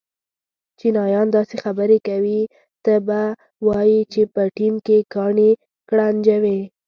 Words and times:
چینایان 0.79 1.27
داسې 1.37 1.55
خبرې 1.63 1.97
کوي 2.07 2.41
ته 2.83 2.93
به 3.07 3.21
وایې 3.67 4.01
چې 4.13 4.21
په 4.33 4.41
ټېم 4.57 4.75
کې 4.85 4.97
کاڼي 5.13 5.51
گړنجوې. 5.89 6.59